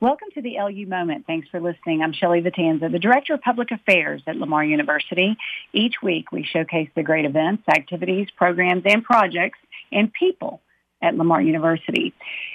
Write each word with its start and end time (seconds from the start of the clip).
Welcome 0.00 0.28
to 0.34 0.42
the 0.42 0.58
LU 0.60 0.86
Moment. 0.86 1.26
Thanks 1.26 1.48
for 1.48 1.60
listening. 1.60 2.02
I'm 2.02 2.12
Shelley 2.12 2.40
Vitanza, 2.40 2.88
the 2.88 3.00
Director 3.00 3.34
of 3.34 3.40
Public 3.40 3.72
Affairs 3.72 4.22
at 4.28 4.36
Lamar 4.36 4.64
University. 4.64 5.36
Each 5.72 5.96
week 6.00 6.30
we 6.30 6.44
showcase 6.44 6.88
the 6.94 7.02
great 7.02 7.24
events, 7.24 7.64
activities, 7.68 8.28
programs, 8.36 8.84
and 8.86 9.02
projects 9.02 9.58
and 9.90 10.12
people 10.12 10.60
at 11.02 11.16
Lamar 11.16 11.42
University. 11.42 12.14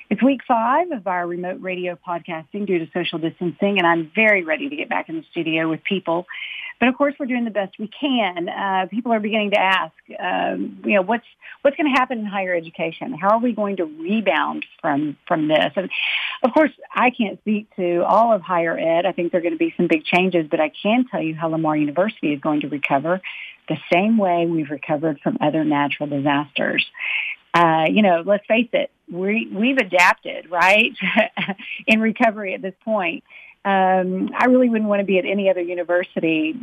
It's 0.10 0.24
week 0.24 0.40
five 0.48 0.92
of 0.92 1.06
our 1.06 1.28
remote 1.28 1.60
radio 1.60 1.98
podcasting 2.08 2.66
due 2.66 2.80
to 2.80 2.88
social 2.94 3.20
distancing, 3.20 3.78
and 3.78 3.86
I'm 3.86 4.10
very 4.16 4.46
ready 4.46 4.70
to 4.70 4.76
get 4.78 4.88
back 4.88 5.10
in 5.10 5.18
the 5.18 5.26
studio 5.32 5.70
with 5.70 5.84
people. 5.84 6.26
But 6.80 6.90
of 6.90 6.98
course, 6.98 7.14
we're 7.20 7.26
doing 7.26 7.46
the 7.46 7.52
best 7.52 7.78
we 7.80 7.88
can. 7.88 8.50
Uh, 8.50 8.88
people 8.90 9.12
are 9.14 9.20
beginning 9.20 9.52
to 9.52 9.60
ask, 9.60 9.94
um, 10.20 10.82
you 10.86 10.96
know, 10.96 11.02
what's 11.02 11.26
what's 11.62 11.78
going 11.78 11.94
to 11.94 11.98
happen 11.98 12.20
in 12.20 12.26
higher 12.26 12.54
education? 12.54 13.14
How 13.14 13.36
are 13.36 13.40
we 13.40 13.54
going 13.54 13.78
to 13.78 13.86
rebound 13.86 14.66
from 14.82 15.18
from 15.28 15.48
this? 15.48 15.72
And 15.76 15.90
of 16.44 16.54
course, 16.54 16.72
I 16.94 17.10
can't 17.10 17.40
speak 17.42 17.74
to 17.78 18.04
all 18.04 18.34
of 18.34 18.42
higher 18.42 18.78
ed. 18.78 19.06
I 19.06 19.12
think 19.12 19.32
there 19.32 19.40
are 19.40 19.44
going 19.44 19.54
to 19.54 19.58
be 19.58 19.74
some 19.78 19.88
big 19.88 20.04
changes, 20.04 20.48
but 20.50 20.60
I 20.60 20.70
can 20.70 21.06
tell 21.10 21.22
you 21.22 21.36
how 21.36 21.48
Lamar 21.50 21.78
University 21.78 22.34
is 22.34 22.40
going 22.42 22.62
to 22.62 22.68
recover 22.68 23.22
the 23.70 23.78
same 23.92 24.18
way 24.18 24.46
we've 24.46 24.70
recovered 24.70 25.22
from 25.22 25.38
other 25.40 25.64
natural 25.64 26.10
disasters 26.10 26.86
uh, 27.54 27.86
you 27.90 28.02
know, 28.02 28.24
let's 28.26 28.46
face 28.48 28.70
it, 28.74 28.90
we 29.12 29.48
we've 29.52 29.78
adapted, 29.78 30.50
right, 30.50 30.92
in 31.88 32.00
recovery 32.00 32.56
at 32.56 32.62
this 32.62 32.74
point. 32.84 33.24
Um, 33.66 34.30
I 34.38 34.46
really 34.46 34.70
wouldn't 34.70 34.90
want 34.90 35.00
to 35.00 35.06
be 35.06 35.18
at 35.20 35.26
any 35.26 35.50
other 35.50 35.62
university 35.62 36.56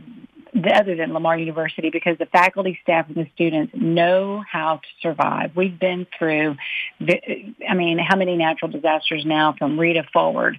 other 0.54 0.96
than 0.96 1.12
Lamar 1.12 1.38
University 1.38 1.90
because 1.90 2.18
the 2.18 2.26
faculty, 2.26 2.78
staff, 2.82 3.06
and 3.08 3.16
the 3.16 3.28
students 3.34 3.72
know 3.74 4.42
how 4.50 4.76
to 4.76 4.88
survive. 5.00 5.52
We've 5.54 5.78
been 5.78 6.06
through, 6.18 6.56
I 7.00 7.74
mean, 7.74 7.98
how 7.98 8.16
many 8.16 8.36
natural 8.36 8.70
disasters 8.70 9.24
now 9.24 9.54
from 9.56 9.78
Rita 9.78 10.04
forward. 10.12 10.58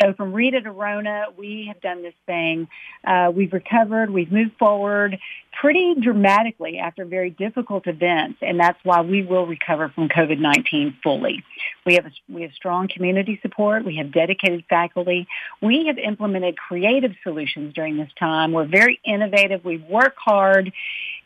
So 0.00 0.14
from 0.14 0.32
Rita 0.32 0.62
to 0.62 0.70
Rona, 0.70 1.26
we 1.36 1.66
have 1.68 1.80
done 1.82 2.02
this 2.02 2.14
thing. 2.24 2.68
Uh, 3.04 3.30
we've 3.34 3.52
recovered. 3.52 4.08
We've 4.10 4.32
moved 4.32 4.52
forward 4.58 5.18
pretty 5.60 5.94
dramatically 6.00 6.78
after 6.78 7.04
very 7.04 7.28
difficult 7.28 7.86
events, 7.86 8.38
and 8.40 8.58
that's 8.58 8.78
why 8.82 9.02
we 9.02 9.22
will 9.22 9.46
recover 9.46 9.90
from 9.90 10.08
COVID-19 10.08 11.02
fully. 11.02 11.44
We 11.84 11.94
have 11.96 12.06
a, 12.06 12.10
we 12.30 12.42
have 12.42 12.52
strong 12.52 12.88
community 12.88 13.38
support. 13.42 13.84
We 13.84 13.96
have 13.96 14.10
dedicated 14.10 14.64
faculty. 14.70 15.26
We 15.60 15.86
have 15.88 15.98
implemented 15.98 16.56
creative 16.56 17.12
solutions 17.22 17.74
during 17.74 17.98
this 17.98 18.10
time. 18.18 18.52
We're 18.52 18.68
very 18.68 19.00
innovative. 19.04 19.64
We 19.66 19.76
work 19.76 20.14
hard, 20.16 20.72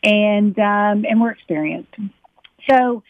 and 0.03 0.57
um, 0.59 1.05
and 1.05 1.21
we're 1.21 1.31
experienced. 1.31 1.95
So 2.69 3.03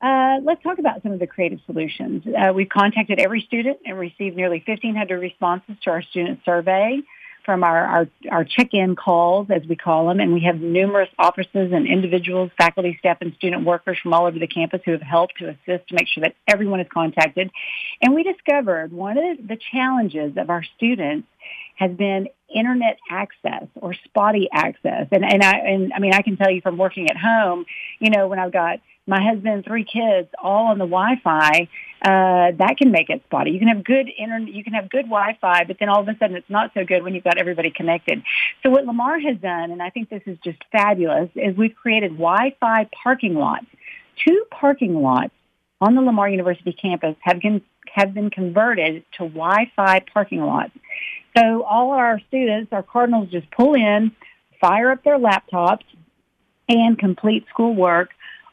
uh, 0.00 0.38
let's 0.44 0.62
talk 0.62 0.78
about 0.78 1.02
some 1.02 1.12
of 1.12 1.18
the 1.18 1.26
creative 1.26 1.60
solutions. 1.66 2.24
Uh, 2.26 2.52
we've 2.52 2.68
contacted 2.68 3.18
every 3.18 3.40
student 3.42 3.78
and 3.84 3.98
received 3.98 4.36
nearly 4.36 4.62
1,500 4.64 5.20
responses 5.20 5.74
to 5.82 5.90
our 5.90 6.02
student 6.02 6.40
survey 6.44 7.00
from 7.44 7.64
our, 7.64 7.84
our, 7.84 8.08
our 8.30 8.44
check-in 8.44 8.94
calls, 8.94 9.46
as 9.50 9.62
we 9.66 9.74
call 9.74 10.06
them, 10.06 10.20
and 10.20 10.34
we 10.34 10.42
have 10.42 10.60
numerous 10.60 11.08
offices 11.18 11.72
and 11.72 11.86
individuals, 11.86 12.50
faculty, 12.58 12.94
staff, 12.98 13.16
and 13.22 13.32
student 13.36 13.64
workers 13.64 13.98
from 14.02 14.12
all 14.12 14.26
over 14.26 14.38
the 14.38 14.46
campus 14.46 14.82
who 14.84 14.92
have 14.92 15.00
helped 15.00 15.38
to 15.38 15.48
assist 15.48 15.88
to 15.88 15.94
make 15.94 16.06
sure 16.08 16.20
that 16.20 16.34
everyone 16.46 16.78
is 16.78 16.86
contacted. 16.92 17.50
And 18.02 18.14
we 18.14 18.22
discovered 18.22 18.92
one 18.92 19.16
of 19.16 19.48
the 19.48 19.58
challenges 19.72 20.36
of 20.36 20.50
our 20.50 20.62
students 20.76 21.26
has 21.76 21.92
been 21.92 22.28
internet 22.54 22.98
access 23.10 23.66
or 23.76 23.94
spotty 24.04 24.48
access. 24.52 25.06
And, 25.12 25.24
and 25.24 25.42
I, 25.42 25.58
and 25.58 25.92
I 25.92 25.98
mean, 25.98 26.14
I 26.14 26.22
can 26.22 26.36
tell 26.36 26.50
you 26.50 26.60
from 26.60 26.78
working 26.78 27.10
at 27.10 27.16
home, 27.16 27.66
you 27.98 28.10
know, 28.10 28.26
when 28.26 28.38
I've 28.38 28.52
got 28.52 28.80
my 29.06 29.22
husband, 29.22 29.64
three 29.64 29.84
kids, 29.84 30.28
all 30.42 30.66
on 30.66 30.78
the 30.78 30.84
Wi-Fi, 30.84 31.68
uh, 32.02 32.52
that 32.58 32.74
can 32.76 32.90
make 32.90 33.08
it 33.08 33.22
spotty. 33.24 33.52
You 33.52 33.58
can 33.58 33.68
have 33.68 33.82
good 33.82 34.08
internet, 34.16 34.52
you 34.52 34.62
can 34.62 34.74
have 34.74 34.90
good 34.90 35.06
Wi-Fi, 35.06 35.64
but 35.64 35.78
then 35.80 35.88
all 35.88 36.00
of 36.00 36.08
a 36.08 36.16
sudden 36.18 36.36
it's 36.36 36.50
not 36.50 36.72
so 36.74 36.84
good 36.84 37.02
when 37.02 37.14
you've 37.14 37.24
got 37.24 37.38
everybody 37.38 37.70
connected. 37.70 38.22
So 38.62 38.70
what 38.70 38.84
Lamar 38.84 39.18
has 39.18 39.38
done, 39.38 39.70
and 39.70 39.82
I 39.82 39.90
think 39.90 40.10
this 40.10 40.22
is 40.26 40.38
just 40.44 40.58
fabulous, 40.70 41.30
is 41.34 41.56
we've 41.56 41.74
created 41.74 42.12
Wi-Fi 42.12 42.88
parking 43.02 43.34
lots. 43.34 43.66
Two 44.26 44.44
parking 44.50 44.94
lots 45.00 45.32
on 45.80 45.94
the 45.94 46.00
Lamar 46.00 46.28
University 46.28 46.72
campus 46.72 47.16
have 47.20 47.40
been, 47.40 47.62
have 47.92 48.14
been 48.14 48.30
converted 48.30 49.04
to 49.12 49.18
Wi-Fi 49.24 50.00
parking 50.12 50.40
lots. 50.40 50.72
So 51.36 51.62
all 51.62 51.92
our 51.92 52.20
students, 52.28 52.72
our 52.72 52.82
Cardinals 52.82 53.30
just 53.30 53.50
pull 53.50 53.74
in, 53.74 54.12
fire 54.60 54.90
up 54.90 55.04
their 55.04 55.18
laptops, 55.18 55.84
and 56.68 56.98
complete 56.98 57.46
schoolwork 57.48 58.10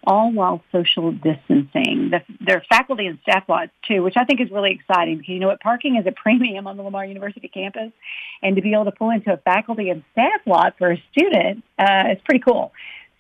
all 0.08 0.32
while 0.32 0.64
social 0.72 1.12
distancing. 1.12 2.12
The, 2.12 2.22
their 2.40 2.64
faculty 2.70 3.08
and 3.08 3.20
staff 3.24 3.44
lots 3.48 3.72
too, 3.88 4.04
which 4.04 4.16
I 4.18 4.24
think 4.26 4.40
is 4.40 4.52
really 4.52 4.72
exciting 4.72 5.18
because 5.18 5.30
you 5.30 5.40
know 5.40 5.48
what, 5.48 5.60
parking 5.60 5.96
is 5.96 6.06
a 6.06 6.12
premium 6.16 6.68
on 6.68 6.78
the 6.78 6.84
Lamar 6.84 7.06
University 7.06 7.48
campus, 7.48 7.92
and 8.42 8.56
to 8.56 8.62
be 8.62 8.74
able 8.74 8.86
to 8.86 8.92
pull 8.92 9.10
into 9.10 9.34
a 9.34 9.38
faculty 9.38 9.90
and 9.90 10.04
staff 10.12 10.42
lot 10.46 10.76
for 10.78 10.92
a 10.92 11.04
student 11.12 11.64
uh, 11.80 12.04
is 12.12 12.20
pretty 12.24 12.42
cool. 12.42 12.72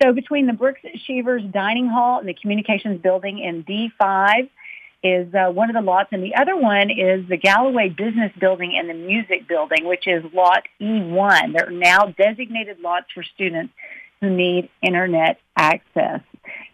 So 0.01 0.13
between 0.13 0.45
the 0.47 0.53
Brooks 0.53 0.81
Shivers 1.06 1.44
Dining 1.51 1.88
Hall 1.88 2.19
and 2.19 2.28
the 2.28 2.33
Communications 2.33 3.01
Building 3.01 3.39
in 3.39 3.63
D5 3.63 4.50
is 5.03 5.33
uh, 5.33 5.51
one 5.51 5.69
of 5.69 5.75
the 5.75 5.81
lots, 5.81 6.09
and 6.11 6.23
the 6.23 6.35
other 6.35 6.57
one 6.57 6.89
is 6.89 7.28
the 7.29 7.38
Galloway 7.38 7.89
Business 7.89 8.31
Building 8.39 8.73
and 8.78 8.89
the 8.89 8.94
Music 8.94 9.47
Building, 9.47 9.85
which 9.85 10.07
is 10.07 10.23
Lot 10.34 10.63
E1. 10.81 11.53
They're 11.53 11.69
now 11.69 12.07
designated 12.17 12.79
lots 12.79 13.05
for 13.13 13.23
students 13.23 13.73
who 14.19 14.29
need 14.29 14.69
internet 14.81 15.39
access. 15.55 16.22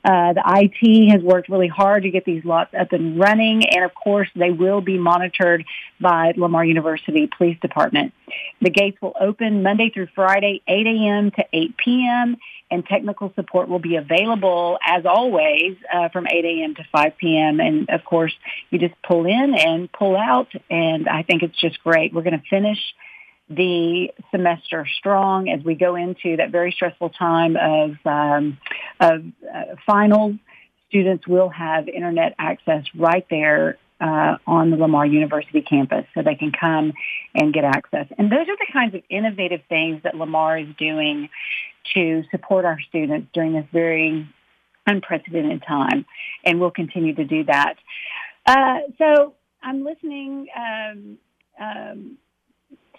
Uh, 0.03 0.33
the 0.33 0.43
IT 0.45 1.11
has 1.11 1.21
worked 1.21 1.49
really 1.49 1.67
hard 1.67 2.03
to 2.03 2.09
get 2.09 2.25
these 2.25 2.43
lots 2.43 2.73
up 2.73 2.91
and 2.91 3.19
running, 3.19 3.67
and 3.69 3.85
of 3.85 3.93
course, 3.93 4.27
they 4.35 4.49
will 4.51 4.81
be 4.81 4.97
monitored 4.97 5.63
by 5.99 6.33
Lamar 6.35 6.65
University 6.65 7.29
Police 7.37 7.59
Department. 7.61 8.13
The 8.61 8.71
gates 8.71 8.97
will 9.01 9.15
open 9.19 9.61
Monday 9.61 9.89
through 9.89 10.07
Friday, 10.15 10.61
8 10.67 10.87
a.m. 10.87 11.31
to 11.31 11.45
8 11.53 11.77
p.m., 11.77 12.37
and 12.71 12.85
technical 12.85 13.33
support 13.35 13.67
will 13.67 13.79
be 13.79 13.97
available, 13.97 14.79
as 14.85 15.05
always, 15.05 15.75
uh, 15.93 16.07
from 16.09 16.25
8 16.25 16.45
a.m. 16.45 16.75
to 16.75 16.83
5 16.89 17.17
p.m. 17.17 17.59
And 17.59 17.89
of 17.89 18.05
course, 18.05 18.33
you 18.69 18.79
just 18.79 18.95
pull 19.03 19.25
in 19.25 19.53
and 19.53 19.91
pull 19.91 20.15
out, 20.15 20.47
and 20.69 21.09
I 21.09 21.23
think 21.23 21.43
it's 21.43 21.59
just 21.59 21.83
great. 21.83 22.13
We're 22.13 22.23
going 22.23 22.39
to 22.39 22.49
finish 22.49 22.79
the 23.55 24.11
semester 24.31 24.87
strong 24.97 25.49
as 25.49 25.63
we 25.63 25.75
go 25.75 25.95
into 25.95 26.37
that 26.37 26.51
very 26.51 26.71
stressful 26.71 27.09
time 27.09 27.55
of, 27.57 27.91
um, 28.05 28.57
of 28.99 29.23
uh, 29.53 29.75
finals. 29.85 30.35
Students 30.89 31.27
will 31.27 31.49
have 31.49 31.87
internet 31.87 32.35
access 32.37 32.83
right 32.95 33.25
there 33.29 33.77
uh, 34.01 34.37
on 34.47 34.71
the 34.71 34.77
Lamar 34.77 35.05
University 35.05 35.61
campus 35.61 36.05
so 36.13 36.21
they 36.23 36.35
can 36.35 36.51
come 36.51 36.91
and 37.35 37.53
get 37.53 37.63
access. 37.63 38.07
And 38.17 38.31
those 38.31 38.47
are 38.47 38.57
the 38.57 38.67
kinds 38.73 38.95
of 38.95 39.03
innovative 39.09 39.61
things 39.69 40.01
that 40.03 40.15
Lamar 40.15 40.57
is 40.57 40.67
doing 40.77 41.29
to 41.93 42.23
support 42.31 42.65
our 42.65 42.79
students 42.89 43.29
during 43.33 43.53
this 43.53 43.65
very 43.71 44.27
unprecedented 44.87 45.63
time. 45.67 46.05
And 46.43 46.59
we'll 46.59 46.71
continue 46.71 47.13
to 47.15 47.25
do 47.25 47.43
that. 47.45 47.75
Uh, 48.45 48.79
so 48.97 49.35
I'm 49.61 49.83
listening 49.83 50.47
um, 50.57 51.17
um, 51.59 52.17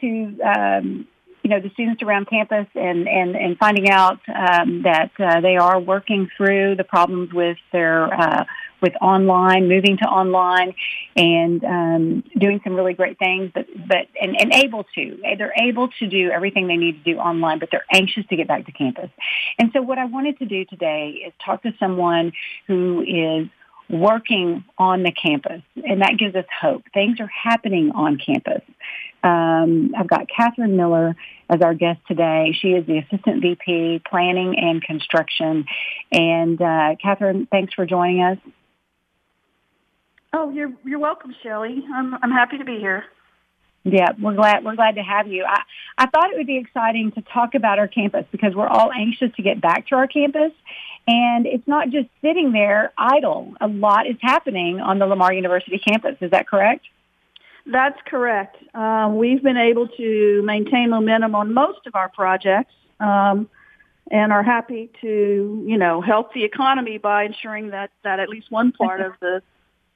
to 0.03 0.39
um, 0.43 1.09
you 1.43 1.51
know 1.51 1.61
the 1.61 1.71
students 1.71 2.03
around 2.03 2.29
campus 2.29 2.67
and 2.75 3.09
and 3.09 3.35
and 3.35 3.59
finding 3.59 3.91
out 3.91 4.21
um, 4.29 4.83
that 4.83 5.11
uh, 5.19 5.41
they 5.41 5.57
are 5.57 5.81
working 5.81 6.29
through 6.37 6.77
the 6.77 6.85
problems 6.85 7.33
with 7.33 7.57
their 7.73 8.13
uh, 8.13 8.45
with 8.83 8.93
online, 9.01 9.69
moving 9.69 9.97
to 9.97 10.05
online, 10.05 10.75
and 11.17 11.65
um, 11.65 12.25
doing 12.37 12.61
some 12.65 12.75
really 12.75 12.95
great 12.95 13.19
things. 13.19 13.51
But 13.55 13.67
but 13.89 14.09
and, 14.21 14.39
and 14.39 14.53
able 14.53 14.85
to 14.95 15.19
they're 15.39 15.55
able 15.61 15.89
to 16.01 16.07
do 16.07 16.31
everything 16.31 16.67
they 16.67 16.77
need 16.77 17.05
to 17.05 17.15
do 17.15 17.19
online, 17.19 17.59
but 17.59 17.71
they're 17.71 17.87
anxious 17.91 18.27
to 18.27 18.37
get 18.37 18.49
back 18.49 18.67
to 18.67 18.73
campus. 18.73 19.11
And 19.59 19.71
so 19.73 19.81
what 19.81 19.99
I 19.99 20.05
wanted 20.05 20.39
to 20.41 20.45
do 20.45 20.65
today 20.65 21.23
is 21.27 21.33
talk 21.45 21.63
to 21.63 21.73
someone 21.79 22.33
who 22.67 23.03
is 23.03 23.49
working 23.89 24.65
on 24.79 25.03
the 25.03 25.13
campus, 25.13 25.63
and 25.77 26.03
that 26.03 26.19
gives 26.19 26.35
us 26.35 26.47
hope. 26.61 26.83
Things 26.95 27.21
are 27.21 27.29
happening 27.29 27.93
on 27.95 28.19
campus. 28.19 28.63
Um, 29.23 29.93
I've 29.97 30.09
got 30.09 30.27
Catherine 30.29 30.77
Miller 30.77 31.15
as 31.49 31.61
our 31.63 31.75
guest 31.75 32.01
today. 32.09 32.57
She 32.61 32.69
is 32.69 32.87
the 32.87 32.99
Assistant 32.99 33.43
VP 33.43 34.03
Planning 34.09 34.57
and 34.59 34.83
Construction. 34.83 35.65
And 36.11 36.61
uh, 36.61 36.97
Catherine, 37.01 37.47
thanks 37.51 37.75
for 37.75 37.87
joining 37.87 38.23
us. 38.23 38.39
Oh, 40.35 40.51
you're 40.51 40.73
you're 40.85 40.99
welcome, 40.99 41.35
Shelley. 41.43 41.85
I'm 41.95 42.15
I'm 42.15 42.31
happy 42.31 42.59
to 42.59 42.65
be 42.65 42.79
here. 42.79 43.05
Yeah, 43.85 44.13
we're 44.21 44.35
glad 44.35 44.65
we're 44.65 44.77
glad 44.77 44.95
to 44.95 45.03
have 45.03 45.27
you. 45.27 45.45
I, 45.45 45.61
I 45.99 46.07
thought 46.07 46.31
it 46.31 46.39
would 46.39 46.47
be 46.47 46.57
exciting 46.59 47.13
to 47.13 47.23
talk 47.23 47.55
about 47.55 47.79
our 47.79 47.89
campus 47.89 48.25
because 48.33 48.55
we're 48.55 48.69
all 48.69 48.91
anxious 48.93 49.35
to 49.37 49.43
get 49.43 49.61
back 49.61 49.89
to 49.89 49.97
our 49.97 50.07
campus. 50.07 50.53
And 51.07 51.47
it's 51.47 51.67
not 51.67 51.91
just 51.91 52.09
sitting 52.23 52.53
there 52.53 52.93
idle. 52.97 53.55
A 53.61 53.67
lot 53.67 54.07
is 54.07 54.17
happening 54.21 54.81
on 54.81 54.99
the 54.99 55.07
Lamar 55.07 55.33
University 55.33 55.79
campus. 55.79 56.17
Is 56.21 56.31
that 56.31 56.49
correct? 56.49 56.87
That's 57.67 57.99
correct. 58.07 58.57
Um, 58.75 59.17
we've 59.17 59.43
been 59.43 59.57
able 59.57 59.89
to 59.89 60.43
maintain 60.45 60.91
momentum 60.91 61.35
on 61.35 61.55
most 61.55 61.87
of 61.87 61.95
our 61.95 62.09
projects 62.09 62.75
um, 62.99 63.49
and 64.11 64.33
are 64.33 64.43
happy 64.43 64.91
to, 65.01 65.65
you 65.67 65.79
know, 65.79 66.01
help 66.01 66.35
the 66.35 66.45
economy 66.45 66.99
by 66.99 67.25
ensuring 67.25 67.71
that, 67.71 67.91
that 68.03 68.19
at 68.19 68.29
least 68.29 68.51
one 68.51 68.73
part 68.73 69.01
of 69.01 69.13
the 69.21 69.43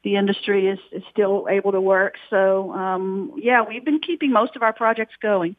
the 0.05 0.15
industry 0.15 0.69
is, 0.69 0.79
is 0.93 1.03
still 1.11 1.49
able 1.51 1.73
to 1.73 1.81
work. 1.81 2.15
So 2.31 2.73
um, 2.73 3.33
yeah, 3.39 3.65
we've 3.69 3.85
been 3.85 3.99
keeping 3.99 4.31
most 4.31 4.55
of 4.55 4.63
our 4.63 4.73
projects 4.73 5.15
going. 5.21 5.57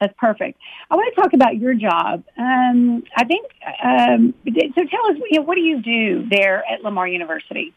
That's 0.00 0.14
perfect. 0.16 0.60
I 0.90 0.94
want 0.94 1.12
to 1.12 1.20
talk 1.20 1.32
about 1.32 1.56
your 1.56 1.74
job. 1.74 2.22
Um, 2.38 3.02
I 3.16 3.24
think 3.24 3.50
um, 3.82 4.34
so. 4.44 4.84
Tell 4.84 5.06
us, 5.10 5.16
you 5.28 5.40
know, 5.40 5.42
what 5.42 5.56
do 5.56 5.60
you 5.60 5.82
do 5.82 6.28
there 6.28 6.62
at 6.70 6.82
Lamar 6.82 7.08
University? 7.08 7.74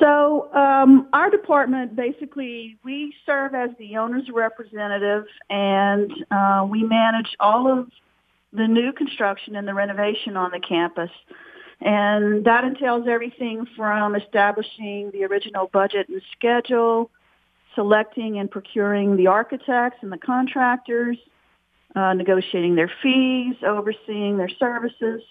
So 0.00 0.52
um, 0.54 1.08
our 1.12 1.30
department 1.30 1.96
basically 1.96 2.78
we 2.84 3.14
serve 3.24 3.54
as 3.54 3.70
the 3.78 3.96
owner's 3.96 4.28
representative, 4.32 5.24
and 5.48 6.12
uh, 6.30 6.66
we 6.68 6.82
manage 6.82 7.36
all 7.40 7.70
of 7.70 7.88
the 8.52 8.66
new 8.66 8.92
construction 8.92 9.56
and 9.56 9.66
the 9.66 9.74
renovation 9.74 10.36
on 10.36 10.50
the 10.50 10.60
campus. 10.60 11.10
And 11.80 12.44
that 12.44 12.64
entails 12.64 13.06
everything 13.08 13.66
from 13.76 14.16
establishing 14.16 15.10
the 15.12 15.24
original 15.24 15.68
budget 15.72 16.08
and 16.08 16.20
schedule, 16.36 17.10
selecting 17.74 18.38
and 18.38 18.50
procuring 18.50 19.16
the 19.16 19.28
architects 19.28 19.98
and 20.02 20.10
the 20.10 20.18
contractors, 20.18 21.16
uh, 21.94 22.14
negotiating 22.14 22.74
their 22.74 22.90
fees, 23.02 23.54
overseeing 23.64 24.38
their 24.38 24.48
services. 24.48 25.22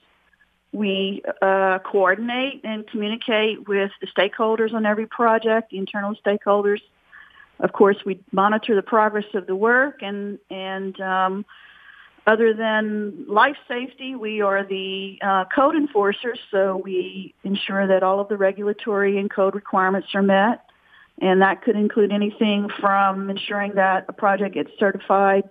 We 0.72 1.24
uh, 1.42 1.80
coordinate 1.80 2.62
and 2.64 2.88
communicate 2.88 3.68
with 3.68 3.92
the 4.02 4.08
stakeholders 4.08 4.74
on 4.74 4.86
every 4.86 5.08
project, 5.08 5.72
the 5.72 5.78
internal 5.78 6.16
stakeholders. 6.16 6.82
Of 7.60 7.74
course, 7.74 7.98
we 8.06 8.20
monitor 8.32 8.76
the 8.76 8.84
progress 8.84 9.26
of 9.34 9.48
the 9.48 9.56
work 9.56 10.02
and 10.02 10.38
and 10.50 11.00
um, 11.02 11.46
other 12.28 12.54
than 12.54 13.26
life 13.26 13.56
safety, 13.70 14.14
we 14.14 14.42
are 14.42 14.66
the 14.66 15.18
uh, 15.22 15.46
code 15.46 15.76
enforcers, 15.76 16.38
so 16.52 16.76
we 16.76 17.34
ensure 17.46 17.88
that 17.88 18.04
all 18.04 18.20
of 18.20 18.28
the 18.28 18.36
regulatory 18.36 19.18
and 19.18 19.32
code 19.32 19.56
requirements 19.56 20.10
are 20.14 20.22
met. 20.22 20.66
And 21.20 21.42
that 21.42 21.62
could 21.62 21.78
include 21.78 22.12
anything 22.12 22.68
from 22.82 23.30
ensuring 23.30 23.76
that 23.76 24.06
a 24.10 24.14
project 24.14 24.56
gets 24.56 24.72
certified 24.78 25.50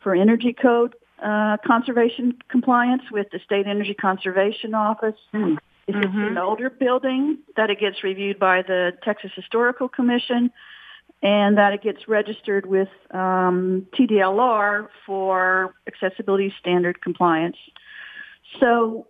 for 0.00 0.14
energy 0.14 0.54
code 0.54 0.94
uh, 1.22 1.56
conservation 1.66 2.38
compliance 2.48 3.02
with 3.10 3.28
the 3.30 3.38
State 3.44 3.66
Energy 3.66 3.94
Conservation 3.94 4.74
Office. 4.74 5.16
Mm-hmm. 5.34 5.56
If 5.86 5.96
it's 5.96 6.06
mm-hmm. 6.06 6.20
an 6.20 6.38
older 6.38 6.68
building, 6.68 7.38
that 7.56 7.70
it 7.70 7.80
gets 7.80 8.04
reviewed 8.04 8.38
by 8.38 8.62
the 8.62 8.92
Texas 9.02 9.30
Historical 9.34 9.88
Commission 9.88 10.50
and 11.22 11.58
that 11.58 11.72
it 11.72 11.82
gets 11.82 12.06
registered 12.06 12.66
with 12.66 12.88
um, 13.10 13.86
TDLR 13.94 14.88
for 15.04 15.74
accessibility 15.86 16.54
standard 16.60 17.00
compliance. 17.00 17.56
So 18.60 19.08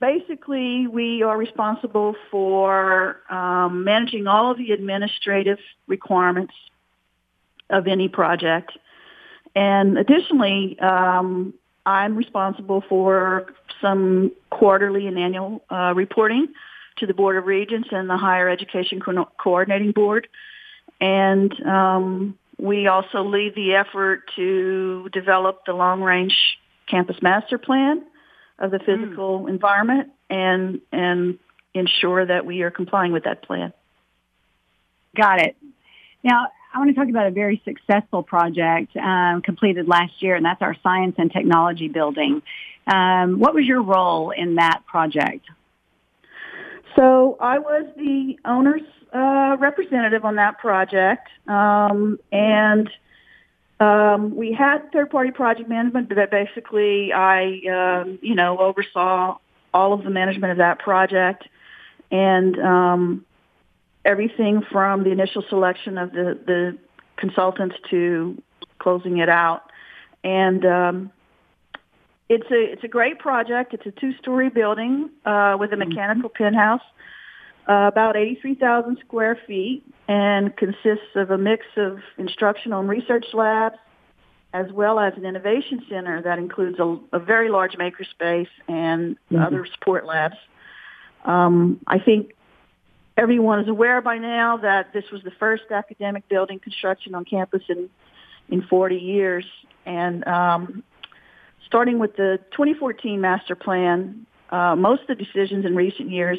basically, 0.00 0.86
we 0.86 1.22
are 1.22 1.36
responsible 1.36 2.14
for 2.30 3.22
um, 3.30 3.84
managing 3.84 4.26
all 4.26 4.50
of 4.50 4.58
the 4.58 4.72
administrative 4.72 5.58
requirements 5.86 6.54
of 7.70 7.86
any 7.86 8.08
project. 8.08 8.72
And 9.56 9.96
additionally, 9.96 10.78
um, 10.80 11.54
I'm 11.86 12.14
responsible 12.14 12.84
for 12.86 13.46
some 13.80 14.30
quarterly 14.50 15.06
and 15.06 15.18
annual 15.18 15.64
uh, 15.70 15.94
reporting 15.96 16.48
to 16.98 17.06
the 17.06 17.14
Board 17.14 17.36
of 17.36 17.46
Regents 17.46 17.88
and 17.90 18.08
the 18.08 18.18
Higher 18.18 18.50
Education 18.50 19.00
Co- 19.00 19.28
Coordinating 19.38 19.92
Board. 19.92 20.28
And 21.00 21.52
um, 21.66 22.38
we 22.58 22.86
also 22.86 23.24
lead 23.24 23.54
the 23.54 23.74
effort 23.74 24.24
to 24.36 25.08
develop 25.12 25.64
the 25.64 25.72
long-range 25.72 26.36
campus 26.86 27.16
master 27.22 27.56
plan 27.56 28.04
of 28.58 28.70
the 28.70 28.78
physical 28.78 29.40
mm. 29.40 29.50
environment 29.50 30.10
and 30.30 30.80
and 30.92 31.38
ensure 31.74 32.24
that 32.24 32.46
we 32.46 32.62
are 32.62 32.70
complying 32.70 33.12
with 33.12 33.24
that 33.24 33.42
plan. 33.42 33.72
Got 35.14 35.40
it. 35.40 35.56
Now, 36.22 36.48
I 36.76 36.78
want 36.78 36.90
to 36.90 36.94
talk 36.94 37.08
about 37.08 37.26
a 37.26 37.30
very 37.30 37.62
successful 37.64 38.22
project 38.22 38.94
um, 38.98 39.40
completed 39.40 39.88
last 39.88 40.12
year, 40.22 40.34
and 40.34 40.44
that's 40.44 40.60
our 40.60 40.76
science 40.82 41.14
and 41.16 41.32
technology 41.32 41.88
building. 41.88 42.42
Um, 42.86 43.38
what 43.38 43.54
was 43.54 43.64
your 43.64 43.80
role 43.80 44.30
in 44.30 44.56
that 44.56 44.82
project? 44.84 45.46
So 46.94 47.38
I 47.40 47.60
was 47.60 47.86
the 47.96 48.38
owner's 48.44 48.82
uh, 49.10 49.56
representative 49.58 50.26
on 50.26 50.36
that 50.36 50.58
project, 50.58 51.26
um, 51.48 52.20
and 52.30 52.90
um, 53.80 54.36
we 54.36 54.52
had 54.52 54.92
third-party 54.92 55.30
project 55.30 55.70
management, 55.70 56.10
but 56.10 56.30
basically 56.30 57.10
I, 57.10 58.02
um, 58.02 58.18
you 58.20 58.34
know, 58.34 58.58
oversaw 58.58 59.38
all 59.72 59.94
of 59.94 60.04
the 60.04 60.10
management 60.10 60.50
of 60.52 60.58
that 60.58 60.80
project, 60.80 61.48
and 62.10 62.58
um, 62.58 63.25
everything 64.06 64.62
from 64.70 65.04
the 65.04 65.10
initial 65.10 65.42
selection 65.48 65.98
of 65.98 66.12
the, 66.12 66.38
the 66.46 66.78
consultants 67.16 67.76
to 67.90 68.40
closing 68.78 69.18
it 69.18 69.28
out. 69.28 69.70
And 70.24 70.64
um, 70.64 71.10
it's 72.28 72.50
a 72.50 72.72
it's 72.72 72.84
a 72.84 72.88
great 72.88 73.18
project. 73.18 73.74
It's 73.74 73.86
a 73.86 73.90
two-story 73.90 74.48
building 74.48 75.10
uh, 75.24 75.56
with 75.58 75.72
a 75.72 75.76
mm-hmm. 75.76 75.90
mechanical 75.90 76.30
penthouse 76.30 76.82
uh, 77.68 77.88
about 77.92 78.16
83,000 78.16 78.98
square 79.04 79.38
feet 79.46 79.82
and 80.08 80.56
consists 80.56 81.14
of 81.16 81.30
a 81.30 81.38
mix 81.38 81.66
of 81.76 81.98
instructional 82.16 82.80
and 82.80 82.88
research 82.88 83.26
labs 83.32 83.76
as 84.52 84.70
well 84.72 85.00
as 85.00 85.12
an 85.16 85.26
innovation 85.26 85.84
center 85.88 86.22
that 86.22 86.38
includes 86.38 86.78
a, 86.78 86.98
a 87.12 87.18
very 87.18 87.50
large 87.50 87.72
makerspace 87.72 88.48
and 88.68 89.16
mm-hmm. 89.16 89.42
other 89.42 89.66
support 89.66 90.06
labs. 90.06 90.36
Um, 91.24 91.80
I 91.88 91.98
think 91.98 92.32
everyone 93.16 93.60
is 93.60 93.68
aware 93.68 94.00
by 94.00 94.18
now 94.18 94.58
that 94.58 94.92
this 94.92 95.04
was 95.10 95.22
the 95.22 95.30
first 95.38 95.64
academic 95.70 96.28
building 96.28 96.58
construction 96.58 97.14
on 97.14 97.24
campus 97.24 97.62
in 97.68 97.88
in 98.48 98.62
40 98.62 98.96
years. 98.96 99.44
And 99.84 100.26
um, 100.26 100.84
starting 101.66 101.98
with 101.98 102.16
the 102.16 102.38
2014 102.52 103.20
master 103.20 103.56
plan, 103.56 104.26
uh, 104.50 104.76
most 104.76 105.02
of 105.02 105.08
the 105.08 105.14
decisions 105.16 105.64
in 105.64 105.74
recent 105.74 106.10
years 106.10 106.38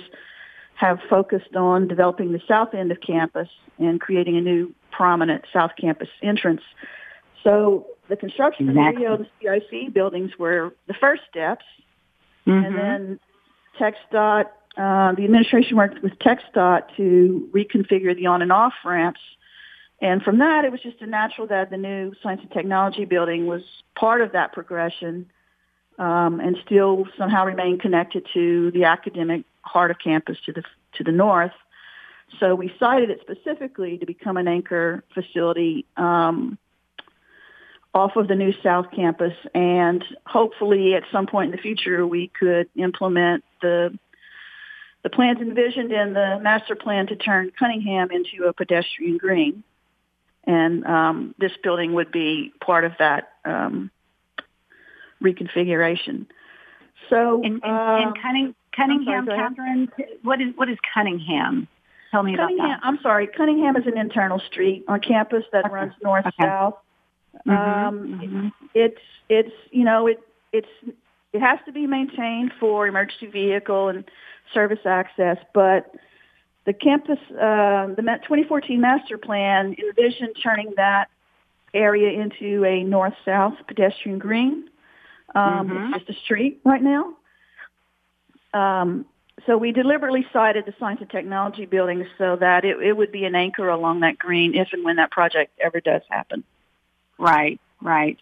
have 0.75 0.99
focused 1.09 1.55
on 1.55 1.87
developing 1.87 2.31
the 2.31 2.41
south 2.47 2.73
end 2.73 2.91
of 2.91 3.01
campus 3.01 3.49
and 3.79 3.99
creating 3.99 4.37
a 4.37 4.41
new 4.41 4.73
prominent 4.91 5.43
south 5.51 5.71
campus 5.79 6.07
entrance. 6.21 6.61
So 7.43 7.87
the 8.09 8.15
construction 8.15 8.69
exactly. 8.69 9.05
of 9.05 9.19
the 9.19 9.27
CIC 9.41 9.93
buildings 9.93 10.31
were 10.37 10.73
the 10.87 10.93
first 10.93 11.23
steps, 11.29 11.65
mm-hmm. 12.45 12.65
and 12.65 12.75
then 12.77 13.19
TxDOT, 13.79 14.45
uh, 14.77 15.13
the 15.13 15.23
administration 15.23 15.75
worked 15.75 16.03
with 16.03 16.13
TxDOT 16.19 16.95
to 16.97 17.49
reconfigure 17.51 18.15
the 18.15 18.27
on 18.27 18.41
and 18.41 18.51
off 18.51 18.73
ramps. 18.85 19.19
And 19.99 20.21
from 20.21 20.37
that, 20.37 20.65
it 20.65 20.71
was 20.71 20.81
just 20.81 21.01
a 21.01 21.07
natural 21.07 21.47
that 21.47 21.71
the 21.71 21.77
new 21.77 22.13
science 22.21 22.41
and 22.43 22.51
technology 22.51 23.05
building 23.05 23.47
was 23.47 23.63
part 23.95 24.21
of 24.21 24.33
that 24.33 24.53
progression 24.53 25.31
um, 25.97 26.39
and 26.39 26.57
still 26.63 27.05
somehow 27.17 27.45
remain 27.45 27.79
connected 27.79 28.27
to 28.35 28.69
the 28.71 28.83
academic 28.83 29.45
heart 29.61 29.89
of 29.89 29.97
campus 29.97 30.37
to 30.45 30.53
the 30.53 30.63
to 30.93 31.03
the 31.03 31.11
north. 31.11 31.51
So 32.39 32.53
we 32.55 32.71
sited 32.79 33.09
it 33.09 33.21
specifically 33.21 33.97
to 33.97 34.05
become 34.05 34.37
an 34.37 34.47
anchor 34.47 35.03
facility 35.13 35.85
um, 35.95 36.57
off 37.93 38.15
of 38.15 38.27
the 38.27 38.35
new 38.35 38.53
South 38.61 38.87
Campus, 38.95 39.33
and 39.55 40.03
hopefully 40.25 40.93
at 40.93 41.03
some 41.11 41.25
point 41.25 41.51
in 41.51 41.55
the 41.55 41.61
future 41.61 42.05
we 42.05 42.27
could 42.39 42.69
implement 42.75 43.43
the 43.61 43.97
the 45.03 45.09
plans 45.09 45.39
envisioned 45.39 45.91
in 45.91 46.13
the 46.13 46.39
master 46.41 46.75
plan 46.75 47.07
to 47.07 47.15
turn 47.15 47.51
Cunningham 47.57 48.09
into 48.11 48.47
a 48.47 48.53
pedestrian 48.53 49.17
green, 49.17 49.63
and 50.45 50.85
um, 50.85 51.35
this 51.37 51.51
building 51.63 51.93
would 51.93 52.11
be 52.11 52.51
part 52.59 52.83
of 52.83 52.93
that 52.99 53.33
um, 53.45 53.91
reconfiguration. 55.21 56.25
So, 57.09 57.41
in, 57.43 57.53
and, 57.53 57.63
um, 57.63 58.07
and 58.07 58.21
Cunning, 58.21 58.55
Cunningham, 58.75 59.25
sorry, 59.25 59.37
Catherine, 59.37 59.91
what 60.23 60.41
is 60.41 60.49
what 60.55 60.69
is 60.69 60.77
Cunningham? 60.93 61.67
Tell 62.11 62.23
me 62.23 62.35
Cunningham, 62.35 62.65
about 62.65 62.81
that. 62.81 62.87
I'm 62.87 62.99
sorry, 63.01 63.27
Cunningham 63.27 63.75
is 63.75 63.85
an 63.85 63.97
internal 63.97 64.39
street 64.39 64.85
on 64.87 64.99
campus 64.99 65.43
that 65.51 65.65
okay. 65.65 65.73
runs 65.73 65.93
north 66.01 66.25
okay. 66.25 66.35
south. 66.39 66.75
Mm-hmm. 67.45 67.49
Um, 67.49 68.19
mm-hmm. 68.21 68.47
It's 68.73 69.01
it's 69.29 69.53
you 69.71 69.83
know 69.83 70.07
it 70.07 70.19
it's 70.51 70.67
it 71.33 71.41
has 71.41 71.59
to 71.65 71.71
be 71.71 71.87
maintained 71.87 72.51
for 72.59 72.87
emergency 72.87 73.27
vehicle 73.27 73.89
and 73.89 74.09
service 74.53 74.85
access, 74.85 75.37
but 75.53 75.93
the 76.65 76.73
campus, 76.73 77.19
uh, 77.31 77.87
the 77.95 78.01
2014 78.01 78.81
master 78.81 79.17
plan 79.17 79.75
envisioned 79.79 80.35
turning 80.41 80.73
that 80.75 81.09
area 81.73 82.21
into 82.21 82.65
a 82.65 82.83
north-south 82.83 83.55
pedestrian 83.67 84.19
green. 84.19 84.69
Um, 85.33 85.69
mm-hmm. 85.69 85.93
It's 85.93 86.05
just 86.05 86.17
a 86.17 86.21
street 86.23 86.59
right 86.65 86.81
now. 86.81 87.13
Um, 88.53 89.05
so 89.45 89.57
we 89.57 89.71
deliberately 89.71 90.25
sited 90.33 90.65
the 90.65 90.73
science 90.79 90.99
and 91.01 91.09
technology 91.09 91.65
building 91.65 92.05
so 92.17 92.35
that 92.37 92.65
it, 92.65 92.81
it 92.81 92.97
would 92.97 93.11
be 93.11 93.25
an 93.25 93.35
anchor 93.35 93.69
along 93.69 94.01
that 94.01 94.17
green 94.17 94.55
if 94.55 94.69
and 94.73 94.83
when 94.83 94.97
that 94.97 95.11
project 95.11 95.57
ever 95.63 95.79
does 95.79 96.01
happen. 96.09 96.43
Right, 97.17 97.59
right. 97.81 98.17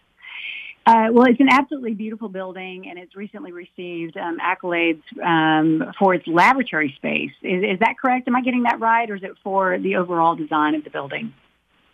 Uh, 0.85 1.07
well, 1.11 1.25
it's 1.25 1.39
an 1.39 1.49
absolutely 1.49 1.95
beautiful 1.95 2.29
building, 2.29 2.87
and 2.87 2.99
it's 2.99 3.15
recently 3.15 3.51
received 3.51 4.15
um, 4.17 4.37
accolades 4.39 5.01
um, 5.23 5.91
for 5.97 6.13
its 6.13 6.27
laboratory 6.27 6.93
space. 6.95 7.31
Is, 7.41 7.63
is, 7.63 7.79
that 7.79 7.95
correct? 7.99 8.27
Am 8.27 8.35
I 8.35 8.41
getting 8.41 8.63
that 8.63 8.79
right, 8.79 9.09
or 9.09 9.15
is 9.15 9.23
it 9.23 9.31
for 9.43 9.79
the 9.79 9.95
overall 9.95 10.35
design 10.35 10.75
of 10.75 10.83
the 10.83 10.91
building? 10.91 11.33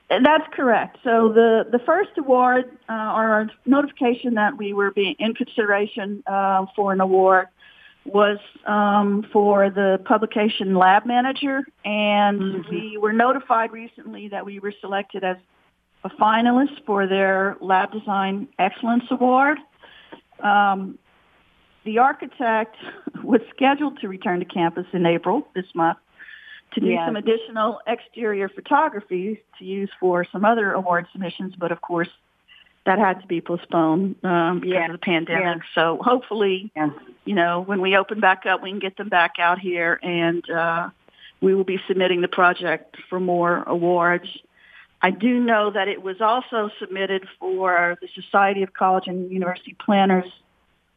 That's 0.09 0.43
correct. 0.53 0.97
So 1.05 1.31
the, 1.31 1.65
the 1.71 1.79
first 1.79 2.11
award, 2.17 2.65
uh, 2.89 2.91
our 2.91 3.49
notification 3.65 4.33
that 4.33 4.57
we 4.57 4.73
were 4.73 4.91
being 4.91 5.15
in 5.19 5.35
consideration 5.35 6.21
uh, 6.27 6.65
for 6.75 6.91
an 6.91 6.99
award, 6.99 7.47
was 8.03 8.39
um, 8.65 9.25
for 9.31 9.69
the 9.69 10.01
publication 10.03 10.75
lab 10.75 11.05
manager, 11.05 11.61
and 11.85 12.41
mm-hmm. 12.41 12.69
we 12.69 12.97
were 12.97 13.13
notified 13.13 13.71
recently 13.71 14.27
that 14.27 14.45
we 14.45 14.59
were 14.59 14.73
selected 14.81 15.23
as 15.23 15.37
a 16.03 16.09
finalist 16.09 16.83
for 16.85 17.07
their 17.07 17.57
Lab 17.61 17.91
Design 17.91 18.47
Excellence 18.57 19.03
Award. 19.11 19.57
Um, 20.39 20.97
the 21.85 21.99
architect 21.99 22.75
was 23.23 23.41
scheduled 23.55 23.99
to 23.99 24.07
return 24.07 24.39
to 24.39 24.45
campus 24.45 24.85
in 24.93 25.05
April 25.05 25.47
this 25.55 25.65
month 25.75 25.97
to 26.73 26.79
do 26.79 26.87
yes. 26.87 27.05
some 27.05 27.15
additional 27.15 27.79
exterior 27.85 28.47
photography 28.47 29.43
to 29.59 29.65
use 29.65 29.89
for 29.99 30.25
some 30.31 30.45
other 30.45 30.71
award 30.71 31.05
submissions, 31.11 31.53
but 31.57 31.71
of 31.71 31.81
course 31.81 32.09
that 32.85 32.97
had 32.97 33.21
to 33.21 33.27
be 33.27 33.41
postponed 33.41 34.15
um, 34.23 34.59
because 34.59 34.73
yeah. 34.73 34.85
of 34.85 34.91
the 34.93 34.97
pandemic. 34.97 35.43
Yeah. 35.43 35.55
So 35.75 35.99
hopefully, 36.01 36.71
yeah. 36.75 36.89
you 37.25 37.35
know, 37.35 37.61
when 37.61 37.79
we 37.81 37.95
open 37.95 38.19
back 38.19 38.45
up, 38.45 38.63
we 38.63 38.71
can 38.71 38.79
get 38.79 38.97
them 38.97 39.09
back 39.09 39.33
out 39.37 39.59
here, 39.59 39.99
and 40.01 40.49
uh, 40.49 40.89
we 41.41 41.53
will 41.53 41.63
be 41.63 41.79
submitting 41.87 42.21
the 42.21 42.27
project 42.27 42.97
for 43.09 43.19
more 43.19 43.63
awards. 43.67 44.25
I 45.01 45.11
do 45.11 45.39
know 45.39 45.71
that 45.71 45.87
it 45.87 46.01
was 46.01 46.21
also 46.21 46.69
submitted 46.79 47.27
for 47.39 47.97
the 48.01 48.07
Society 48.13 48.61
of 48.63 48.73
College 48.73 49.05
and 49.07 49.31
University 49.31 49.75
Planners 49.83 50.31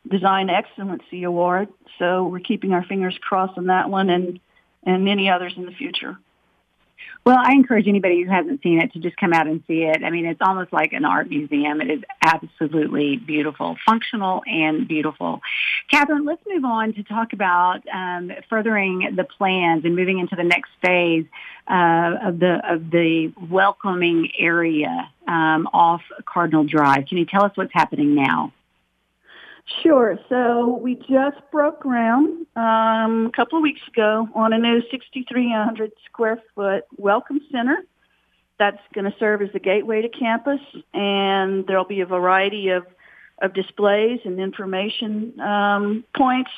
Design 0.09 0.51
Excellency 0.51 1.23
Award. 1.23 1.69
So 1.99 2.25
we're 2.27 2.41
keeping 2.41 2.73
our 2.73 2.85
fingers 2.85 3.19
crossed 3.21 3.57
on 3.57 3.67
that 3.67 3.89
one 3.89 4.11
and, 4.11 4.41
and 4.83 5.05
many 5.05 5.31
others 5.31 5.55
in 5.57 5.65
the 5.65 5.73
future. 5.73 6.19
Well, 7.25 7.39
I 7.39 7.53
encourage 7.53 7.89
anybody 7.89 8.23
who 8.23 8.31
hasn't 8.31 8.63
seen 8.63 8.81
it 8.81 8.93
to 8.93 8.99
just 8.99 9.17
come 9.17 9.33
out 9.33 9.47
and 9.47 9.63
see 9.67 9.83
it. 9.83 10.03
I 10.05 10.11
mean, 10.11 10.27
it's 10.27 10.41
almost 10.43 10.73
like 10.73 10.93
an 10.93 11.05
art 11.05 11.29
museum. 11.31 11.81
It 11.81 11.91
is 11.91 12.03
absolutely 12.23 13.17
beautiful, 13.17 13.77
functional 13.87 14.43
and 14.47 14.87
beautiful. 14.87 15.41
Catherine, 15.91 16.25
let's 16.25 16.43
move 16.47 16.65
on 16.65 16.93
to 16.95 17.03
talk 17.03 17.33
about 17.33 17.81
um, 17.89 18.31
furthering 18.51 19.15
the 19.17 19.25
plans 19.25 19.85
and 19.85 19.97
moving 19.97 20.19
into 20.19 20.37
the 20.37 20.45
next 20.45 20.71
phase 20.83 21.25
uh, 21.69 22.29
of 22.29 22.39
the 22.41 22.61
of 22.63 22.91
the 22.91 23.33
welcoming 23.51 24.31
area 24.39 25.11
um, 25.27 25.67
off 25.73 26.03
Cardinal 26.27 26.65
Drive. 26.65 27.07
Can 27.07 27.17
you 27.19 27.27
tell 27.27 27.45
us 27.45 27.53
what's 27.55 27.73
happening 27.73 28.15
now? 28.15 28.53
Sure. 29.83 30.19
So 30.29 30.79
we 30.83 30.95
just 30.97 31.39
broke 31.51 31.81
ground 31.81 32.47
um, 32.55 33.27
a 33.27 33.31
couple 33.35 33.59
of 33.59 33.63
weeks 33.63 33.81
ago 33.89 34.29
on 34.35 34.53
a 34.53 34.59
new 34.59 34.83
6,300 34.91 35.93
square 36.05 36.43
foot 36.55 36.85
welcome 36.97 37.41
center 37.51 37.79
that's 38.59 38.81
going 38.95 39.11
to 39.11 39.15
serve 39.19 39.43
as 39.43 39.49
the 39.53 39.59
gateway 39.59 40.03
to 40.03 40.09
campus, 40.09 40.61
and 40.93 41.67
there'll 41.67 41.87
be 41.87 42.01
a 42.01 42.07
variety 42.07 42.69
of 42.69 42.85
of 43.43 43.53
displays 43.53 44.21
and 44.25 44.39
information 44.39 45.39
um, 45.41 46.05
points 46.17 46.51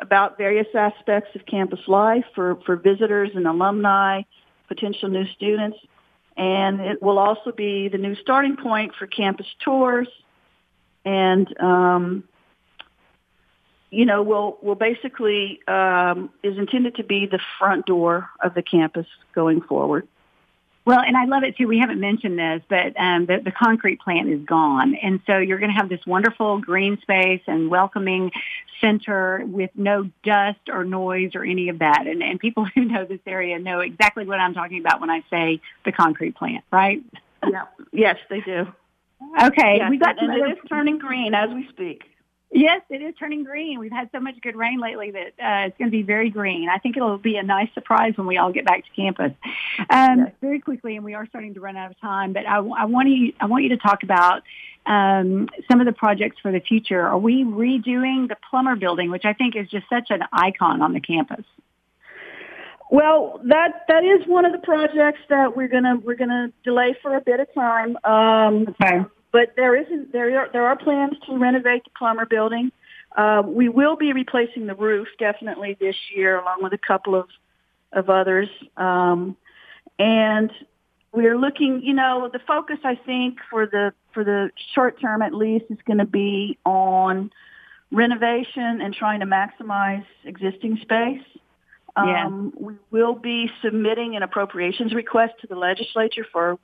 about 0.00 0.38
various 0.38 0.66
aspects 0.74 1.34
of 1.34 1.44
campus 1.46 1.80
life 1.86 2.24
for, 2.34 2.56
for 2.64 2.76
visitors 2.76 3.30
and 3.34 3.46
alumni, 3.46 4.22
potential 4.68 5.08
new 5.08 5.26
students. 5.36 5.76
And 6.36 6.80
it 6.80 7.02
will 7.02 7.18
also 7.18 7.52
be 7.52 7.88
the 7.88 7.98
new 7.98 8.14
starting 8.16 8.56
point 8.56 8.92
for 8.98 9.06
campus 9.06 9.46
tours 9.62 10.08
and 11.04 11.48
um, 11.60 12.24
you 13.90 14.04
know, 14.04 14.22
will 14.22 14.58
will 14.62 14.74
basically 14.74 15.60
um, 15.68 16.30
is 16.42 16.58
intended 16.58 16.96
to 16.96 17.04
be 17.04 17.26
the 17.26 17.40
front 17.58 17.86
door 17.86 18.28
of 18.42 18.54
the 18.54 18.62
campus 18.62 19.06
going 19.34 19.60
forward. 19.60 20.06
Well, 20.84 21.00
and 21.00 21.16
I 21.16 21.24
love 21.24 21.42
it 21.42 21.56
too. 21.56 21.66
We 21.66 21.80
haven't 21.80 21.98
mentioned 21.98 22.38
this, 22.38 22.62
but 22.68 22.98
um, 22.98 23.26
the, 23.26 23.40
the 23.44 23.50
concrete 23.50 24.00
plant 24.00 24.28
is 24.28 24.40
gone, 24.44 24.94
and 24.94 25.20
so 25.26 25.38
you're 25.38 25.58
going 25.58 25.72
to 25.72 25.76
have 25.76 25.88
this 25.88 26.04
wonderful 26.06 26.60
green 26.60 27.00
space 27.00 27.42
and 27.48 27.68
welcoming 27.68 28.30
center 28.80 29.42
with 29.44 29.70
no 29.74 30.08
dust 30.22 30.60
or 30.68 30.84
noise 30.84 31.32
or 31.34 31.42
any 31.42 31.70
of 31.70 31.80
that. 31.80 32.06
And, 32.06 32.22
and 32.22 32.38
people 32.38 32.64
who 32.74 32.84
know 32.84 33.04
this 33.04 33.20
area 33.26 33.58
know 33.58 33.80
exactly 33.80 34.26
what 34.26 34.38
I'm 34.38 34.54
talking 34.54 34.78
about 34.78 35.00
when 35.00 35.10
I 35.10 35.24
say 35.28 35.60
the 35.84 35.92
concrete 35.92 36.36
plant, 36.36 36.64
right? 36.70 37.02
Yeah. 37.48 37.64
yes, 37.92 38.16
they 38.30 38.40
do. 38.40 38.66
Okay, 39.42 39.76
yes, 39.78 39.90
we 39.90 39.98
got 39.98 40.20
and, 40.20 40.30
and 40.30 40.50
it 40.50 40.52
is 40.52 40.58
turning 40.68 40.98
green 40.98 41.34
as 41.34 41.50
we 41.50 41.66
speak. 41.68 42.04
Yes, 42.52 42.80
it 42.90 43.02
is 43.02 43.14
turning 43.18 43.42
green. 43.42 43.80
We've 43.80 43.92
had 43.92 44.08
so 44.12 44.20
much 44.20 44.40
good 44.40 44.54
rain 44.54 44.78
lately 44.78 45.10
that 45.10 45.26
uh, 45.26 45.66
it's 45.66 45.76
going 45.78 45.90
to 45.90 45.96
be 45.96 46.02
very 46.02 46.30
green. 46.30 46.68
I 46.68 46.78
think 46.78 46.96
it'll 46.96 47.18
be 47.18 47.36
a 47.36 47.42
nice 47.42 47.68
surprise 47.74 48.12
when 48.16 48.26
we 48.26 48.38
all 48.38 48.52
get 48.52 48.64
back 48.64 48.84
to 48.84 48.90
campus. 48.94 49.32
Um, 49.90 50.20
yes. 50.20 50.32
Very 50.40 50.60
quickly, 50.60 50.96
and 50.96 51.04
we 51.04 51.14
are 51.14 51.26
starting 51.26 51.54
to 51.54 51.60
run 51.60 51.76
out 51.76 51.90
of 51.90 52.00
time, 52.00 52.32
but 52.32 52.46
I, 52.46 52.58
I 52.58 52.84
want 52.84 53.08
you 53.08 53.32
I 53.40 53.46
want 53.46 53.64
you 53.64 53.70
to 53.70 53.76
talk 53.76 54.04
about 54.04 54.42
um, 54.86 55.48
some 55.68 55.80
of 55.80 55.86
the 55.86 55.92
projects 55.92 56.36
for 56.40 56.52
the 56.52 56.60
future. 56.60 57.02
Are 57.02 57.18
we 57.18 57.44
redoing 57.44 58.28
the 58.28 58.36
Plummer 58.48 58.76
Building, 58.76 59.10
which 59.10 59.24
I 59.24 59.32
think 59.32 59.56
is 59.56 59.68
just 59.68 59.86
such 59.88 60.06
an 60.10 60.22
icon 60.32 60.82
on 60.82 60.92
the 60.92 61.00
campus? 61.00 61.44
Well, 62.90 63.40
that 63.46 63.84
that 63.88 64.04
is 64.04 64.26
one 64.28 64.44
of 64.44 64.52
the 64.52 64.58
projects 64.58 65.20
that 65.28 65.56
we're 65.56 65.68
gonna 65.68 65.96
we're 65.96 66.14
gonna 66.14 66.52
delay 66.62 66.96
for 67.02 67.16
a 67.16 67.20
bit 67.20 67.40
of 67.40 67.52
time. 67.52 67.96
Um, 68.04 68.68
okay. 68.80 69.04
But 69.36 69.52
there 69.54 69.76
isn't 69.76 70.12
there 70.12 70.40
are 70.40 70.48
there 70.50 70.66
are 70.66 70.76
plans 70.78 71.12
to 71.26 71.36
renovate 71.36 71.84
the 71.84 71.90
Plummer 71.90 72.24
building. 72.24 72.72
Uh, 73.14 73.42
we 73.44 73.68
will 73.68 73.94
be 73.94 74.14
replacing 74.14 74.66
the 74.66 74.74
roof 74.74 75.08
definitely 75.18 75.76
this 75.78 75.96
year, 76.14 76.40
along 76.40 76.62
with 76.62 76.72
a 76.72 76.78
couple 76.78 77.14
of 77.14 77.28
of 77.92 78.08
others. 78.08 78.48
Um, 78.78 79.36
and 79.98 80.50
we're 81.12 81.36
looking, 81.36 81.82
you 81.82 81.92
know, 81.92 82.30
the 82.32 82.38
focus 82.46 82.78
I 82.82 82.94
think 82.94 83.36
for 83.50 83.66
the 83.66 83.92
for 84.14 84.24
the 84.24 84.52
short 84.74 84.98
term 85.02 85.20
at 85.20 85.34
least 85.34 85.66
is 85.68 85.76
going 85.86 85.98
to 85.98 86.06
be 86.06 86.56
on 86.64 87.30
renovation 87.92 88.80
and 88.80 88.94
trying 88.94 89.20
to 89.20 89.26
maximize 89.26 90.06
existing 90.24 90.78
space. 90.80 91.20
Yeah. 91.94 92.24
Um, 92.24 92.54
we 92.58 92.74
will 92.90 93.14
be 93.14 93.50
submitting 93.62 94.16
an 94.16 94.22
appropriations 94.22 94.94
request 94.94 95.34
to 95.42 95.46
the 95.46 95.56
legislature 95.56 96.24
for 96.32 96.58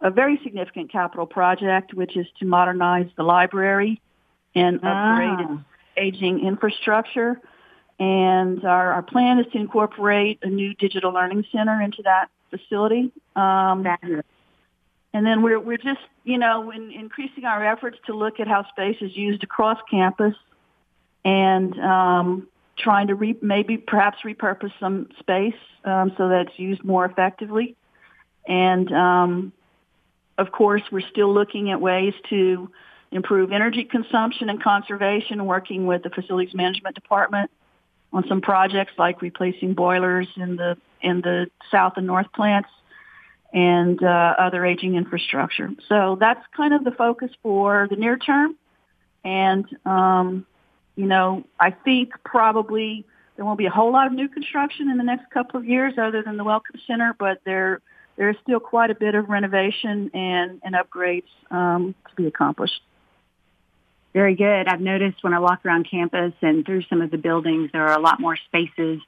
a 0.00 0.10
very 0.10 0.38
significant 0.42 0.90
capital 0.92 1.26
project, 1.26 1.94
which 1.94 2.16
is 2.16 2.26
to 2.38 2.46
modernize 2.46 3.08
the 3.16 3.22
library 3.22 4.00
and 4.54 4.76
upgrade 4.76 5.48
ah. 5.48 5.52
its 5.52 5.62
aging 5.96 6.46
infrastructure. 6.46 7.40
And 7.98 8.64
our, 8.64 8.92
our 8.92 9.02
plan 9.02 9.40
is 9.40 9.46
to 9.52 9.58
incorporate 9.58 10.38
a 10.42 10.48
new 10.48 10.74
digital 10.74 11.12
learning 11.12 11.44
center 11.50 11.80
into 11.82 12.02
that 12.02 12.30
facility. 12.50 13.12
Um, 13.34 13.84
and 15.12 15.26
then 15.26 15.42
we're, 15.42 15.58
we're 15.58 15.78
just, 15.78 16.00
you 16.22 16.38
know, 16.38 16.70
in, 16.70 16.92
increasing 16.92 17.44
our 17.44 17.64
efforts 17.64 17.98
to 18.06 18.14
look 18.14 18.38
at 18.38 18.46
how 18.46 18.68
space 18.68 18.98
is 19.00 19.16
used 19.16 19.42
across 19.42 19.78
campus 19.90 20.34
and 21.24 21.78
um, 21.80 22.46
trying 22.76 23.08
to 23.08 23.16
re- 23.16 23.38
maybe 23.42 23.76
perhaps 23.76 24.18
repurpose 24.24 24.72
some 24.78 25.08
space 25.18 25.54
um, 25.84 26.12
so 26.16 26.28
that 26.28 26.46
it's 26.46 26.58
used 26.58 26.84
more 26.84 27.04
effectively. 27.04 27.74
And 28.46 28.92
um, 28.92 29.52
of 30.38 30.52
course, 30.52 30.82
we're 30.90 31.06
still 31.10 31.34
looking 31.34 31.70
at 31.70 31.80
ways 31.80 32.14
to 32.30 32.70
improve 33.10 33.52
energy 33.52 33.84
consumption 33.84 34.48
and 34.48 34.62
conservation, 34.62 35.44
working 35.44 35.86
with 35.86 36.02
the 36.04 36.10
facilities 36.10 36.54
management 36.54 36.94
department 36.94 37.50
on 38.12 38.26
some 38.28 38.40
projects 38.40 38.92
like 38.96 39.20
replacing 39.20 39.74
boilers 39.74 40.28
in 40.36 40.56
the 40.56 40.78
in 41.02 41.20
the 41.20 41.48
south 41.70 41.94
and 41.96 42.06
north 42.06 42.32
plants 42.32 42.70
and 43.52 44.02
uh, 44.02 44.34
other 44.38 44.64
aging 44.64 44.94
infrastructure. 44.94 45.70
So 45.88 46.16
that's 46.18 46.44
kind 46.56 46.74
of 46.74 46.84
the 46.84 46.90
focus 46.90 47.30
for 47.42 47.86
the 47.90 47.96
near 47.96 48.16
term. 48.16 48.56
And 49.24 49.64
um, 49.84 50.46
you 50.96 51.06
know, 51.06 51.44
I 51.58 51.70
think 51.70 52.12
probably 52.24 53.04
there 53.36 53.44
won't 53.44 53.58
be 53.58 53.66
a 53.66 53.70
whole 53.70 53.92
lot 53.92 54.06
of 54.06 54.12
new 54.12 54.28
construction 54.28 54.88
in 54.88 54.98
the 54.98 55.04
next 55.04 55.30
couple 55.30 55.58
of 55.58 55.66
years, 55.66 55.94
other 55.98 56.22
than 56.22 56.36
the 56.36 56.44
Welcome 56.44 56.80
Center, 56.86 57.14
but 57.18 57.40
there 57.44 57.80
there 58.18 58.28
is 58.28 58.36
still 58.42 58.60
quite 58.60 58.90
a 58.90 58.94
bit 58.96 59.14
of 59.14 59.30
renovation 59.30 60.10
and, 60.12 60.60
and 60.62 60.74
upgrades 60.74 61.30
um, 61.50 61.94
to 62.10 62.16
be 62.16 62.26
accomplished. 62.26 62.82
Very 64.12 64.34
good. 64.34 64.66
I've 64.66 64.80
noticed 64.80 65.22
when 65.22 65.32
I 65.32 65.38
walk 65.38 65.64
around 65.64 65.86
campus 65.88 66.32
and 66.42 66.66
through 66.66 66.82
some 66.90 67.00
of 67.00 67.10
the 67.10 67.18
buildings, 67.18 67.70
there 67.72 67.86
are 67.86 67.96
a 67.96 68.00
lot 68.00 68.20
more 68.20 68.36
spaces 68.36 69.00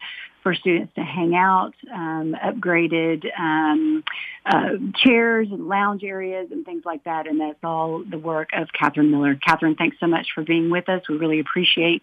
for 0.43 0.55
students 0.55 0.95
to 0.95 1.03
hang 1.03 1.35
out, 1.35 1.75
um, 1.93 2.37
upgraded 2.41 3.27
um, 3.37 4.05
uh, 4.47 4.71
chairs 5.05 5.49
and 5.51 5.69
lounge 5.69 6.05
areas 6.05 6.49
and 6.53 6.65
things 6.65 6.85
like 6.85 7.03
that. 7.05 7.27
And 7.27 7.41
that's 7.41 7.59
all 7.65 8.05
the 8.09 8.19
work 8.19 8.51
of 8.55 8.69
Catherine 8.79 9.11
Miller. 9.11 9.35
Catherine, 9.35 9.75
thanks 9.75 9.97
so 10.01 10.07
much 10.07 10.29
for 10.35 10.45
being 10.45 10.71
with 10.71 10.89
us. 10.89 11.03
We 11.09 11.17
really 11.17 11.41
appreciate 11.41 12.03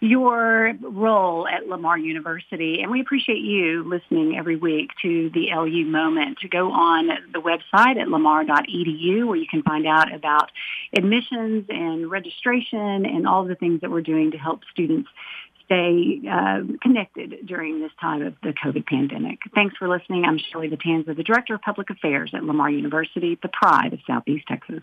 your 0.00 0.72
role 0.80 1.46
at 1.46 1.68
Lamar 1.68 1.98
University. 1.98 2.80
And 2.80 2.90
we 2.90 3.00
appreciate 3.00 3.42
you 3.42 3.84
listening 3.86 4.36
every 4.36 4.56
week 4.56 4.90
to 5.02 5.30
the 5.30 5.48
LU 5.54 5.84
Moment. 5.84 6.38
To 6.38 6.48
go 6.48 6.72
on 6.72 7.08
the 7.32 7.40
website 7.40 8.00
at 8.00 8.08
lamar.edu 8.08 9.26
where 9.26 9.36
you 9.36 9.46
can 9.46 9.62
find 9.62 9.86
out 9.86 10.12
about 10.12 10.50
admissions 10.96 11.66
and 11.68 12.10
registration 12.10 13.04
and 13.04 13.28
all 13.28 13.44
the 13.44 13.54
things 13.54 13.82
that 13.82 13.90
we're 13.90 14.00
doing 14.00 14.30
to 14.30 14.38
help 14.38 14.60
students 14.72 15.08
stay 15.66 16.20
uh, 16.28 16.60
connected 16.82 17.46
during 17.46 17.80
this 17.80 17.92
time 18.00 18.22
of 18.22 18.34
the 18.42 18.52
COVID 18.52 18.86
pandemic. 18.86 19.38
Thanks 19.54 19.76
for 19.76 19.86
listening. 19.86 20.24
I'm 20.24 20.38
Shelley 20.38 20.68
Vitanza, 20.68 21.14
the 21.14 21.22
Director 21.22 21.54
of 21.54 21.62
Public 21.62 21.90
Affairs 21.90 22.32
at 22.34 22.42
Lamar 22.42 22.70
University, 22.70 23.38
the 23.40 23.50
pride 23.52 23.92
of 23.92 24.00
Southeast 24.06 24.46
Texas. 24.48 24.82